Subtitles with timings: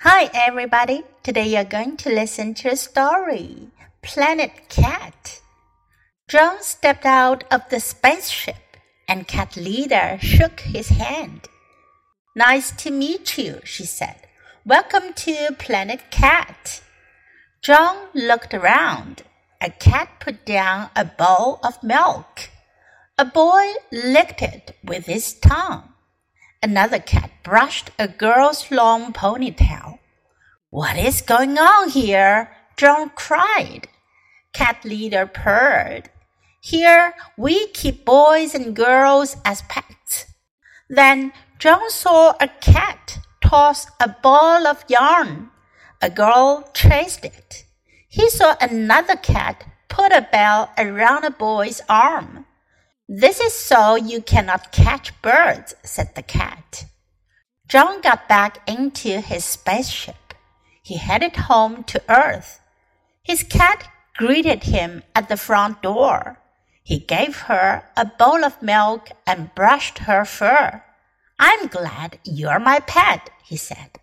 [0.00, 1.04] Hi, everybody.
[1.22, 3.70] Today you're going to listen to a story
[4.02, 5.40] Planet Cat.
[6.28, 8.76] John stepped out of the spaceship
[9.08, 11.48] and Cat Leader shook his hand.
[12.36, 14.16] Nice to meet you, she said.
[14.66, 16.82] Welcome to Planet Cat.
[17.62, 19.22] John looked around.
[19.62, 22.50] A cat put down a bowl of milk.
[23.16, 25.94] A boy licked it with his tongue.
[26.66, 30.00] Another cat brushed a girl's long ponytail.
[30.68, 32.50] What is going on here?
[32.76, 33.86] John cried.
[34.52, 36.10] Cat leader purred.
[36.60, 40.26] Here we keep boys and girls as pets.
[40.90, 45.50] Then John saw a cat toss a ball of yarn.
[46.02, 47.64] A girl chased it.
[48.08, 52.44] He saw another cat put a bell around a boy's arm.
[53.07, 56.85] This is so you cannot catch birds, said the cat.
[57.67, 60.33] John got back into his spaceship.
[60.81, 62.59] He headed home to Earth.
[63.23, 63.87] His cat
[64.17, 66.37] greeted him at the front door.
[66.83, 70.81] He gave her a bowl of milk and brushed her fur.
[71.37, 73.99] I'm glad you're my pet, he said.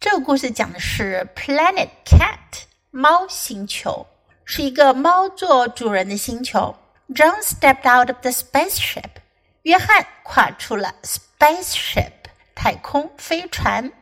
[0.00, 4.06] 这个故事讲的是 Planet Cat 猫星球，
[4.44, 6.76] 是一个猫做主人的星球。
[7.14, 9.20] John stepped out of the spaceship.
[9.62, 12.12] 约翰跨出了 spaceship
[12.54, 13.92] 太空飞船，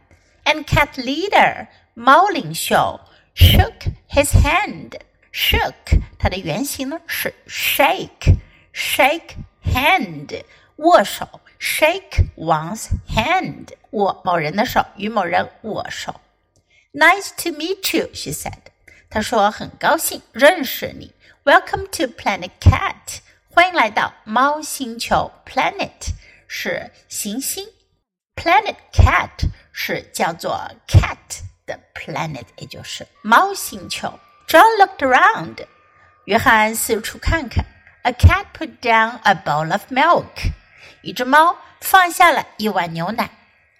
[0.45, 3.00] and cat leader 猫领袖
[3.34, 4.98] shook his hand.
[5.33, 8.36] Shook 它的原型呢是 shake
[8.72, 10.42] shake hand
[10.77, 16.20] 握手 shake one's hand 握某人的手与某人握手。
[16.92, 18.70] Nice to meet you, she said.
[19.11, 21.12] 她说很高兴认识你。
[21.45, 25.31] Welcome to Planet Cat，欢迎来到猫星球。
[25.47, 26.11] Planet
[26.48, 27.69] 是行星，
[28.34, 34.19] Planet Cat 是叫做 cat 的 planet，也就是猫星球。
[34.48, 35.67] John looked around，
[36.25, 37.65] 约翰四处看看。
[38.03, 40.53] A cat put down a bowl of milk，
[41.03, 43.31] 一只猫放下了一碗牛奶。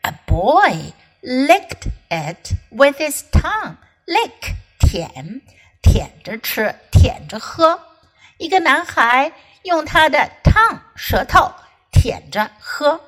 [0.03, 0.93] A boy
[1.23, 3.77] licked it with his tongue.
[4.07, 5.43] Lick 舔。
[5.83, 7.81] 舔着吃， 舔着喝。
[8.39, 9.33] 一个男孩
[9.63, 11.53] 用他的 tongue 舌头
[11.91, 13.01] 舔着喝。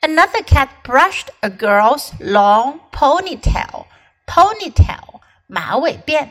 [0.00, 3.86] Another cat brushed a girl's long ponytail.
[4.26, 6.30] Ponytail 马尾辫。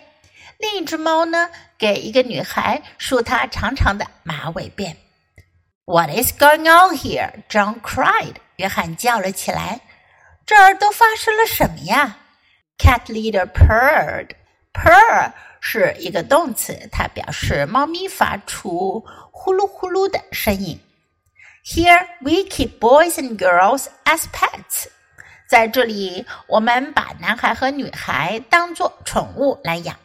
[0.57, 4.95] 另一只猫呢，给一个女孩梳她长长的马尾辫。
[5.83, 7.43] What is going on here?
[7.49, 8.35] John cried.
[8.55, 9.81] 约翰叫了起来。
[10.45, 12.17] 这儿都发生了什么呀？
[12.77, 14.29] Cat leader purred.
[14.73, 20.80] Purr 是一个动词，它表示猫咪发出呼噜呼噜的声音。
[21.64, 24.86] Here we keep boys and girls as pets。
[25.48, 29.96] 在这里，我们把男孩和女孩当做宠物来养。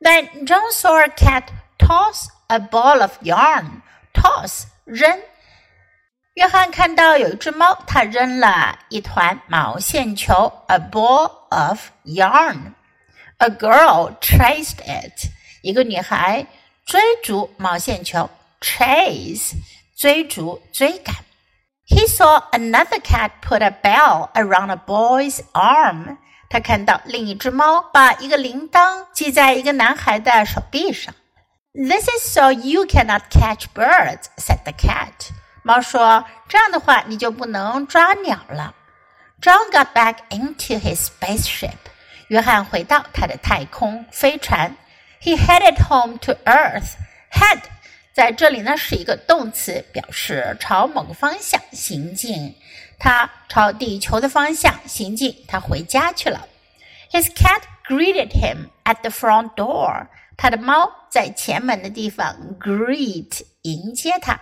[0.00, 1.44] Then John saw a cat
[1.78, 3.82] toss a ball of yarn.
[4.12, 5.20] Toss 扔。
[6.34, 12.72] 约翰看到有一只猫，它扔了一团毛线球，a ball of yarn。
[13.41, 15.29] A girl chased it.
[15.61, 16.47] 一个女孩
[16.85, 18.29] 追逐毛线球，
[18.61, 19.53] chase
[19.95, 21.15] 追逐追赶。
[21.87, 26.17] He saw another cat put a bell around a boy's arm.
[26.49, 31.13] 他看到另一只猫把一个铃铛系在一个男孩的手臂上。
[31.73, 35.29] This is so you cannot catch birds," said the cat.
[35.63, 38.73] 猫说：“这样的话，你就不能抓鸟了。”
[39.41, 41.77] John got back into his spaceship.
[42.31, 44.75] 约翰回到他的太空飞船。
[45.21, 46.93] He headed home to Earth.
[47.31, 47.61] Head
[48.13, 52.55] 在这里呢是一个动词，表示朝某个方向行进。
[52.99, 56.47] 他朝地球的方向行进，他回家去了。
[57.11, 60.07] His cat greeted him at the front door.
[60.35, 64.39] 他的猫在前门的地方 greet 迎接他。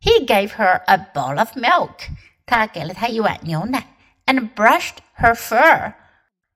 [0.00, 2.08] He gave her a bowl of milk.
[2.44, 3.84] 他给了她一碗牛奶，
[4.26, 5.92] and brushed her fur.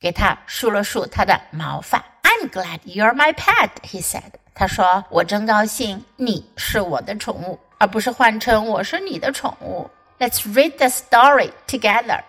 [0.01, 2.05] 给他梳了梳他的毛发。
[2.23, 4.33] I'm glad you're my pet, he said.
[4.55, 12.23] 他说：“我真高兴你是我的宠物，而不是换成我是你的宠物。” Let's read the story together.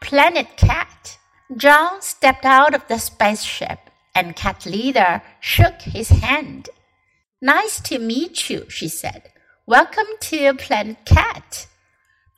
[0.00, 1.16] Planet Cat.
[1.56, 3.78] John stepped out of the spaceship,
[4.14, 6.68] and Cat Leader shook his hand.
[7.40, 9.22] Nice to meet you, she said.
[9.66, 11.66] Welcome to Planet Cat.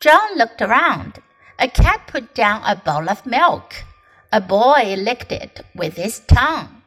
[0.01, 1.21] John looked around.
[1.59, 3.85] A cat put down a bowl of milk.
[4.32, 6.84] A boy licked it with his tongue.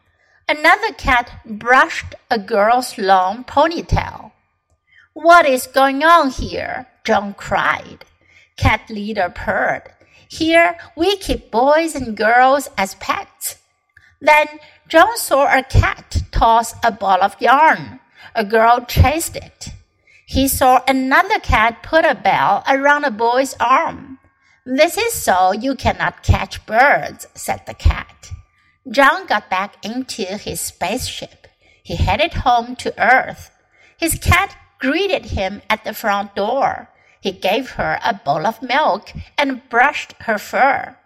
[0.48, 4.30] Another cat brushed a girl's long ponytail.
[5.12, 6.86] What is going on here?
[7.02, 8.04] John cried.
[8.56, 9.82] Cat leader purred.
[10.28, 13.56] Here we keep boys and girls as pets.
[14.20, 14.46] Then
[14.88, 17.98] John saw a cat toss a ball of yarn.
[18.36, 19.70] A girl chased it.
[20.26, 24.11] He saw another cat put a bell around a boy's arm.
[24.64, 28.30] This is so you cannot catch birds, said the cat.
[28.88, 31.48] John got back into his spaceship.
[31.82, 33.50] He headed home to Earth.
[33.98, 36.88] His cat greeted him at the front door.
[37.20, 40.96] He gave her a bowl of milk and brushed her fur.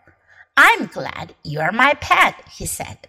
[0.55, 3.09] I'm glad you're my pet, he said.